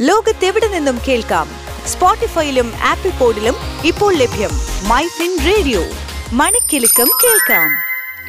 [0.00, 1.48] ലോകത്തെവിടെ നിന്നും കേൾക്കാം?
[1.86, 3.54] സ്പോട്ടിഫൈയിലും ആപ്പിൾ പോഡിലും
[3.84, 4.50] ഇപ്പോൾ ലഭ്യം
[4.88, 5.82] മൈ ഫിൻ റേഡിയോ.
[6.32, 7.70] മണിക്കെലക്കം കേൾക്കാം.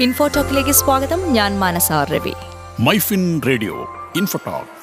[0.04, 1.34] ഇൻഫോടോക്കിലേക്ക് സ്വാഗതം.
[1.34, 2.34] ഞാൻ Manasa Ravi.
[2.79, 3.74] Myfin radio
[4.16, 4.79] Infotalk.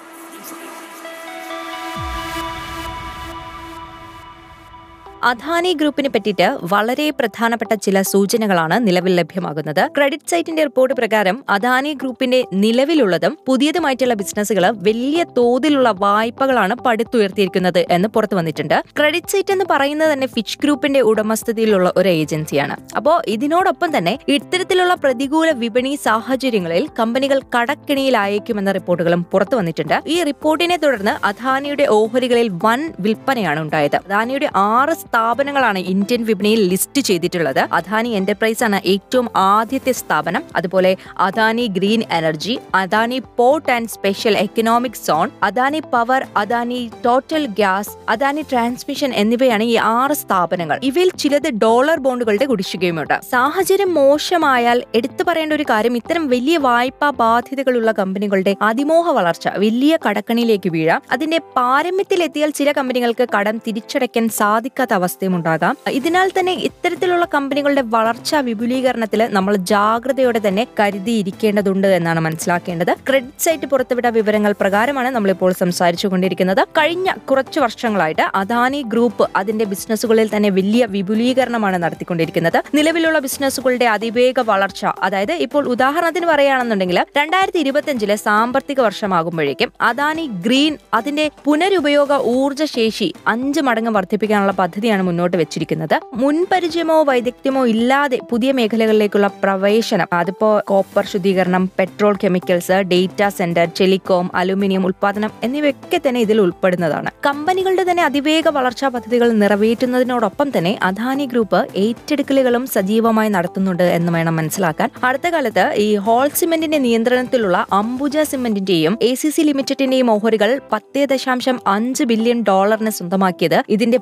[5.30, 9.80] Adani ഗ്രൂപ്പിനെ പറ്റിയിട്ട് വളരെ പ്രധാനപ്പെട്ട ചില സൂചനകളാണ് നിലവിൽ ലഭ്യമാകുന്നത്.
[9.96, 18.36] ക്രെഡിറ്റ് സൈറ്റിന്റെ റിപ്പോർട്ട് പ്രകാരം അദാനി ഗ്രൂപ്പിന്റെ നിലവിലുള്ളതും പുതിയതുമായിട്ടുള്ള ബിസിനസ്സുകൾ വലിയ തോതിലുള്ള വായ്പകളാണ് പടുത്തുയർത്തിയിരിക്കുന്നത് എന്ന് പുറത്തു
[18.38, 18.76] വന്നിട്ടുണ്ട്.
[18.98, 22.76] ക്രെഡിറ്റ് സൈറ്റ് എന്ന് പറയുന്നത് തന്നെ ഫിച്ച് ഗ്രൂപ്പിന്റെ ഉടമസ്ഥതയിലുള്ള ഒരു ഏജൻസിയാണ്.
[23.00, 29.96] അപ്പോൾ ഇതിനോടൊപ്പം തന്നെ ഇത്തരത്തിലുള്ള പ്രതികൂല വിപണി സാഹചര്യങ്ങളിൽ കമ്പനികൾ കടക്കിണിയിലായേക്കുമെന്ന റിപ്പോർട്ടുകളും പുറത്തു വന്നിട്ടുണ്ട്.
[30.14, 33.98] ഈ റിപ്പോർട്ടിനെ തുടർന്ന് അദാനിയുടെ ഓഹരികളിൽ വൻ വിൽപ്പനയാണ് ഉണ്ടായത്.
[34.06, 37.60] അധാനിയുടെ ആറ് സ്ഥാപനങ്ങളാണ് ഇന്ത്യൻ വിപണിയിൽ ലിസ്റ്റ് ചെയ്തിട്ടുള്ളത്.
[37.72, 40.42] അദാനി എന്റർപ്രൈസ് ആണ് ഏറ്റവും ആദ്യത്തെ സ്ഥാപനം.
[40.56, 47.90] അതുപോലെ Adani green energy Adani port and special economic zone Adani power Adani total gas
[48.08, 50.80] Adani transmission എന്നിവയാണ് ഈ ആറ് സ്ഥാപനങ്ങൾ.
[50.82, 53.16] ഇവയിൽ ചിലത് ഡോളർ ബോണ്ടുകളുടെ കുടിശ്ശികയുമുണ്ട്.
[53.32, 60.70] സാഹചര്യം മോശമായാൽ എടുത്തു പറയേണ്ട ഒരു കാര്യം ഇത്തരം വലിയ വായ്പാ ബാധ്യതകളുള്ള കമ്പനികളുടെ അതിമോഹ വളർച്ച വലിയ കടക്കണിയിലേക്ക്
[60.70, 61.02] വീഴാം.
[61.12, 69.20] അതിന്റെ പാരമ്യത്തിലെത്തിയാൽ ചില കമ്പനികൾക്ക് കടം തിരിച്ചടയ്ക്കാൻ സാധിക്കാത്ത അവസ്ഥയും ഉണ്ടാകാം ഇതിനാൽ തന്നെ ഇത്തരത്തിലുള്ള കമ്പനികളുടെ വളർച്ചാ വിപുലീകരണത്തിൽ
[69.36, 72.92] നമ്മൾ ജാഗ്രതയോടെ തന്നെ കരുതിയിരിക്കേണ്ടതുണ്ട് എന്നാണ് മനസ്സിലാക്കേണ്ടത്.
[73.08, 80.28] ക്രെഡിറ്റ് സൈറ്റ് പുറത്തുവിട്ട വിവരങ്ങൾ പ്രകാരമാണ് നമ്മളിപ്പോൾ സംസാരിച്ചു കൊണ്ടിരിക്കുന്നത് കഴിഞ്ഞ കുറച്ച് വർഷങ്ങളായിട്ട് അദാനി ഗ്രൂപ്പ് അതിന്റെ ബിസിനസ്സുകളിൽ
[80.34, 82.58] തന്നെ വലിയ വിപുലീകരണമാണ് നടത്തിക്കൊണ്ടിരിക്കുന്നത്.
[82.78, 91.26] നിലവിലുള്ള ബിസിനസ്സുകളുടെ അതിവേഗ വളർച്ച അതായത് ഇപ്പോൾ ഉദാഹരണത്തിന് പറയുകയാണെന്നുണ്ടെങ്കിൽ രണ്ടായിരത്തി ഇരുപത്തിയഞ്ചിലെ സാമ്പത്തിക വർഷമാകുമ്പോഴേക്കും അദാനി ഗ്രീൻ അതിന്റെ
[91.46, 94.54] പുനരുപയോഗ ഊർജ ശേഷി അഞ്ച് മടങ്ങ് വർദ്ധിപ്പിക്കാനുള്ള
[94.86, 95.94] പദ്ധതിയാണ് മുന്നോട്ട് വെച്ചിരിക്കുന്നത്.
[96.22, 104.82] മുൻപരിചയമോ വൈദഗ്ധ്യമോ ഇല്ലാതെ പുതിയ മേഖലകളിലേക്കുള്ള പ്രവേശനം അതിപ്പോ കോപ്പർ ശുദ്ധീകരണം petrol chemicals data centre telecom aluminium
[104.88, 107.10] ഉൽപാദനം എന്നിവയൊക്കെ തന്നെ ഇതിൽ ഉൾപ്പെടുന്നതാണ്.
[107.26, 114.88] കമ്പനികളുടെ തന്നെ അതിവേഗ വളർച്ചാ പദ്ധതികൾ നിറവേറ്റുന്നതിനോടൊപ്പം തന്നെ അദാനി ഗ്രൂപ്പ് ഏറ്റെടുക്കലുകളും സജീവമായി നടത്തുന്നുണ്ട് എന്ന് വേണം മനസ്സിലാക്കാൻ.
[115.10, 121.58] അടുത്ത കാലത്ത് ഈ ഹോൾ സിമെന്റിന്റെ നിയന്ത്രണത്തിലുള്ള അംബുജ സിമെന്റിന്റെയും എ സി സി ലിമിറ്റഡിന്റെയും ഓഹരികൾ പത്തേ ദശാംശം
[121.74, 123.98] അഞ്ച് ബില്യൺ ഡോളറിന് സ്വന്തമാക്കിയത് ഇതിന്റെ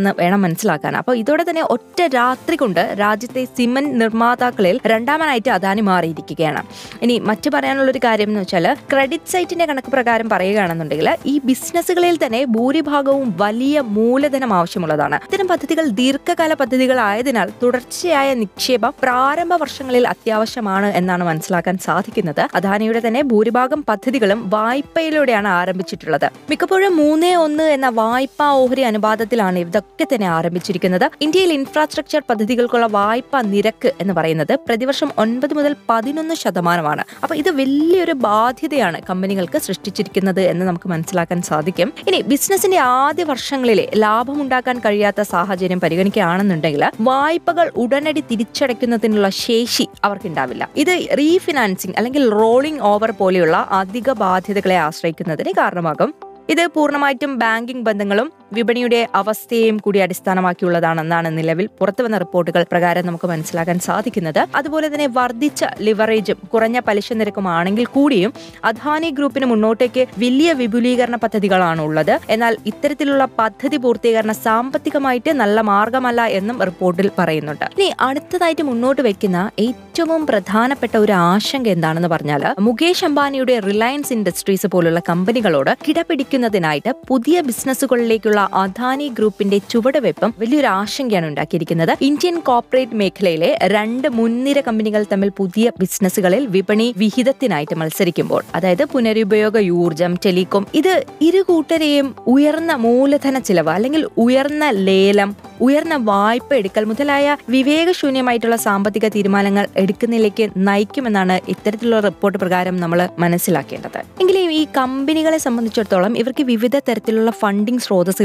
[0.00, 0.92] ഭാഗമായിട്ടാണെന്ന് വേണം മനസ്സിലാക്കാൻ.
[1.00, 6.62] അപ്പോൾ ഇതോടെ തന്നെ ഒറ്റ രാത്രി കൊണ്ട് രാജ്യത്തെ സിമന്റ് നിർമ്മാതാക്കളിൽ രണ്ടാമനായിട്ട് അദാനി മാറിയിരിക്കുകയാണ്.
[7.04, 12.40] ഇനി മറ്റു പറയാനുള്ള ഒരു കാര്യം എന്ന് വെച്ചാൽ ക്രെഡിറ്റ് സൈറ്റിന്റെ കണക്ക് പ്രകാരം പറയുകയാണെന്നുണ്ടെങ്കിൽ ഈ ബിസിനസ്സുകളിൽ തന്നെ
[12.56, 15.18] ഭൂരിഭാഗവും വലിയ മൂലധനം ആവശ്യമുള്ളതാണ്.
[15.28, 22.42] ഇത്തരം പദ്ധതികൾ ദീർഘകാല പദ്ധതികളായതിനാൽ തുടർച്ചയായ നിക്ഷേപം പ്രാരംഭ വർഷങ്ങളിൽ അത്യാവശ്യമാണ് എന്നാണ് മനസ്സിലാക്കാൻ സാധിക്കുന്നത്.
[22.58, 26.28] അദാനിയുടെ തന്നെ ഭൂരിഭാഗം പദ്ധതികളും വായ്പയിലൂടെയാണ് ആരംഭിച്ചിട്ടുള്ളത്.
[26.50, 29.58] മിക്കപ്പോഴും മൂന്നേ ഒന്ന് എന്ന വായ്പാ ഓഹരി അനുപാതത്തിലാണ്
[30.00, 31.04] ഇതൊക്കെ തന്നെ ആരംഭിച്ചിരിക്കുന്നത്.
[31.20, 37.02] ഇന്ത്യയിൽ ഇൻഫ്രാസ്ട്രക്ചർ പദ്ധതികൾക്കുള്ള വായ്പാ നിരക്ക് എന്ന് പറയുന്നത് പ്രതിവർഷം ഒൻപത് മുതൽ പതിനൊന്ന് ശതമാനമാണ്.
[37.22, 41.92] അപ്പൊ ഇത് വലിയൊരു ബാധ്യതയാണ് കമ്പനികൾക്ക് സൃഷ്ടിച്ചിരിക്കുന്നത് എന്ന് നമുക്ക് മനസ്സിലാക്കാൻ സാധിക്കും.
[42.08, 50.70] ഇനി ബിസിനസിന്റെ ആദ്യ വർഷങ്ങളിലെ ലാഭമുണ്ടാക്കാൻ കഴിയാത്ത സാഹചര്യം പരിഗണിക്കുകയാണെന്നുണ്ടെങ്കിൽ വായ്പകൾ ഉടനടി തിരിച്ചടയ്ക്കുന്നതിനുള്ള ശേഷി അവർക്കുണ്ടാവില്ല.
[50.76, 56.12] ഇത് റീഫിനാൻസിങ് അല്ലെങ്കിൽ റോളിംഗ് ഓവർ പോലെയുള്ള അധിക ബാധ്യതകളെ ആശ്രയിക്കുന്നതിന് കാരണമാകും.
[56.48, 64.40] ഇത് പൂർണമായിട്ടും ബാങ്കിംഗ് ബന്ധങ്ങളും വിപണിയുടെ അവസ്ഥയെയും കൂടി അടിസ്ഥാനമാക്കിയുള്ളതാണെന്നാണ് നിലവിൽ പുറത്തുവന്ന റിപ്പോർട്ടുകൾ പ്രകാരം നമുക്ക് മനസ്സിലാക്കാൻ സാധിക്കുന്നത്.
[64.58, 68.32] അതുപോലെ തന്നെ വർദ്ധിച്ച ലിവറേജും കുറഞ്ഞ പലിശ നിരക്കുമാണെങ്കിൽ കൂടിയും
[68.70, 76.56] അദാനി ഗ്രൂപ്പിന് മുന്നോട്ടേക്ക് വലിയ വിപുലീകരണ പദ്ധതികളാണ് ഉള്ളത് എന്നാൽ ഇത്തരത്തിലുള്ള പദ്ധതി പൂർത്തീകരണം സാമ്പത്തികമായിട്ട് നല്ല മാർഗമല്ല എന്നും
[76.68, 77.66] റിപ്പോർട്ടിൽ പറയുന്നുണ്ട്.
[77.76, 85.00] ഇനി അടുത്തതായിട്ട് മുന്നോട്ട് വെക്കുന്ന ഏറ്റവും പ്രധാനപ്പെട്ട ഒരു ആശങ്ക എന്താണെന്ന് പറഞ്ഞാൽ മുകേഷ് അംബാനിയുടെ റിലയൻസ് ഇൻഡസ്ട്രീസ് പോലുള്ള
[85.10, 91.92] കമ്പനികളോട് കിടപിടിക്കുന്നതിനായിട്ട് പുതിയ ബിസിനസ്സുകളിലേക്കുള്ള അദാനി ഗ്രൂപ്പിന്റെ ചുവടുവെപ്പം വലിയൊരു ആശങ്കയാണ് ഉണ്ടാക്കിയിരിക്കുന്നത്.
[92.02, 100.14] ഇന്ത്യൻ കോർപ്പറേറ്റ് മേഖലയിലെ രണ്ട് മുൻനിര കമ്പനികൾ തമ്മിൽ പുതിയ ബിസിനസ്സുകളിൽ വിപണി വിഹിതത്തിനായിട്ട് മത്സരിക്കുമ്പോൾ അതായത് പുനരുപയോഗ ഊർജം
[100.26, 108.56] ടെലികോം ഇത് ഇരു കൂട്ടരെയും ഉയർന്ന മൂലധന ചിലവ് അല്ലെങ്കിൽ ഉയർന്ന ലേലം ഉയർന്ന വായ്പ എടുക്കൽ മുതലായ വിവേകശൂന്യമായിട്ടുള്ള
[108.56, 113.98] സാമ്പത്തിക തീരുമാനങ്ങൾ എടുക്കുന്നതിലേക്ക് നയിക്കുമെന്നാണ് ഇത്തരത്തിലുള്ള റിപ്പോർട്ട് പ്രകാരം നമ്മൾ മനസ്സിലാക്കേണ്ടത്.
[114.20, 117.80] എങ്കിലും ഈ കമ്പനികളെ സംബന്ധിച്ചിടത്തോളം ഇവർക്ക് വിവിധ തരത്തിലുള്ള ഫണ്ടിംഗ്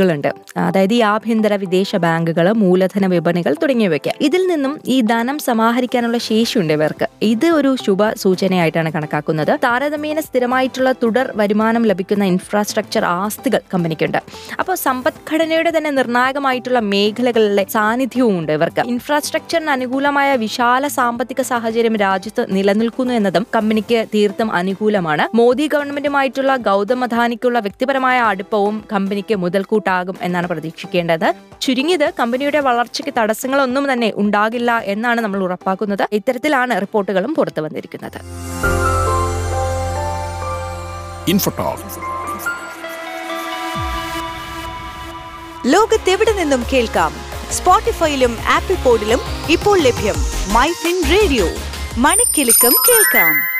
[0.05, 0.31] സ്രോതസ്സുകളുണ്ട്
[0.65, 4.11] അതായത് ഈ ആഭ്യന്തര വിദേശ ബാങ്കുകൾ മൂലധന വിപണികൾ തുടങ്ങിയവയ്ക്ക്.
[4.27, 7.05] ഇതിൽ നിന്നും ഈ ധനം സമാഹരിക്കാനുള്ള ശേഷിയുണ്ട് ഇവർക്ക്.
[7.31, 9.53] ഇത് ഒരു ശുഭ സൂചനയായിട്ടാണ് കണക്കാക്കുന്നത്.
[9.65, 14.19] താരതമ്യേന സ്ഥിരമായിട്ടുള്ള തുടർ വരുമാനം ലഭിക്കുന്ന ഇൻഫ്രാസ്ട്രക്ചർ ആസ്തികൾ കമ്പനിക്കുണ്ട്.
[14.59, 18.83] അപ്പോൾ സമ്പദ്ഘടനയുടെ തന്നെ നിർണായകമായിട്ടുള്ള മേഖലകളിലെ സാന്നിധ്യവും ഉണ്ട് ഇവർക്ക്.
[18.93, 25.23] ഇൻഫ്രാസ്ട്രക്ചറിന് അനുകൂലമായ വിശാല സാമ്പത്തിക സാഹചര്യം രാജ്യത്ത് നിലനിൽക്കുന്നു എന്നതും കമ്പനിക്ക് തീർത്തും അനുകൂലമാണ്.
[25.41, 29.35] മോദി ഗവൺമെന്റുമായിട്ടുള്ള ഗൗതം അദാനിക്കുള്ള വ്യക്തിപരമായ അടുപ്പവും കമ്പനിക്ക്
[29.95, 31.27] മുതൽക്കൂട്ടാകും എന്നാണ് പ്രതീക്ഷിക്കേണ്ടത്.
[31.61, 36.05] ചുരുങ്ങിയത് കമ്പനിയുടെ വളർച്ചയ്ക്ക് തടസ്സങ്ങളൊന്നും തന്നെ ഉണ്ടാകില്ല എന്നാണ് നമ്മൾ ഉറപ്പാക്കുന്നത്.
[36.11, 38.19] ഇത്തരത്തിലാണ് റിപ്പോർട്ടുകളും പുറത്തു വന്നിരിക്കുന്നത്.
[45.65, 47.11] ലോകത്തെവിടെ നിന്നും കേൾക്കാം?
[47.51, 50.17] സ്പോട്ടിഫൈയിലും ആപ്പിൾ പോഡിലും ഇപ്പോൾ ലഭ്യം
[50.53, 51.47] മൈ ഫിൻ റേഡിയോ
[51.97, 53.54] മണിക്കെലക്കം കേൾക്കാം.